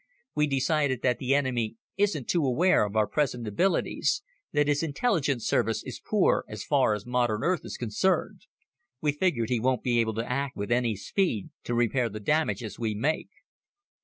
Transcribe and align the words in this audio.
We 0.33 0.47
decided 0.47 1.03
that 1.03 1.19
the 1.19 1.35
enemy 1.35 1.75
isn't 1.95 2.27
too 2.27 2.43
aware 2.43 2.85
of 2.85 2.95
our 2.95 3.05
present 3.05 3.47
abilities 3.47 4.23
that 4.51 4.67
his 4.67 4.81
intelligence 4.81 5.45
service 5.45 5.83
is 5.83 6.01
poor 6.03 6.43
as 6.47 6.63
far 6.63 6.95
as 6.95 7.05
modern 7.05 7.43
Earth 7.43 7.63
is 7.65 7.77
concerned. 7.77 8.47
We 8.99 9.11
figure 9.11 9.45
he 9.47 9.59
won't 9.59 9.83
be 9.83 9.99
able 9.99 10.15
to 10.15 10.27
act 10.27 10.55
with 10.57 10.71
any 10.71 10.95
speed 10.95 11.51
to 11.65 11.75
repair 11.75 12.09
the 12.09 12.19
damages 12.19 12.79
we 12.79 12.95
make." 12.95 13.29